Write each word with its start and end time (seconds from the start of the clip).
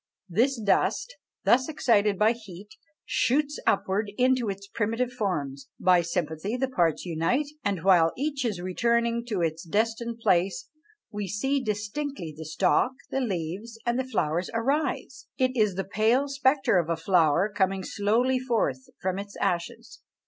This 0.29 0.59
dust, 0.59 1.15
thus 1.43 1.69
excited 1.69 2.17
by 2.17 2.31
heat, 2.31 2.69
shoots 3.05 3.59
upwards 3.67 4.09
into 4.17 4.49
its 4.49 4.65
primitive 4.65 5.11
forms; 5.13 5.69
by 5.79 6.01
sympathy 6.01 6.57
the 6.57 6.67
parts 6.67 7.05
unite, 7.05 7.45
and 7.63 7.83
while 7.83 8.11
each 8.17 8.43
is 8.43 8.59
returning 8.59 9.23
to 9.27 9.43
its 9.43 9.61
destined 9.63 10.17
place, 10.17 10.67
we 11.11 11.27
see 11.27 11.61
distinctly 11.63 12.33
the 12.35 12.45
stalk, 12.45 12.93
the 13.11 13.21
leaves, 13.21 13.77
and 13.85 13.99
the 13.99 14.03
flower 14.03 14.41
arise; 14.55 15.27
it 15.37 15.51
is 15.55 15.75
the 15.75 15.83
pale 15.83 16.27
spectre 16.27 16.79
of 16.79 16.89
a 16.89 16.97
flower 16.97 17.47
coming 17.55 17.83
slowly 17.83 18.39
forth 18.39 18.87
from 19.03 19.19
its 19.19 19.37
ashes. 19.37 19.99